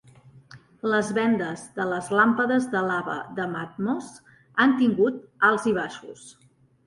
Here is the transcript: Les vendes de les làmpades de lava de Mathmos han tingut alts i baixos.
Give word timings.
Les 0.91 1.09
vendes 1.17 1.65
de 1.75 1.85
les 1.89 2.07
làmpades 2.19 2.65
de 2.71 2.81
lava 2.87 3.17
de 3.41 3.45
Mathmos 3.53 4.09
han 4.63 4.75
tingut 4.83 5.21
alts 5.51 5.69
i 5.73 5.75
baixos. 5.77 6.27